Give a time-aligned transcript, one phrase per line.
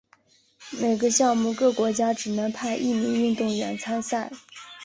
[0.79, 4.31] 每个项目各国家只能派一名运动员参赛。